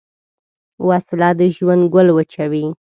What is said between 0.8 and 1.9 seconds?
وسله د ژوند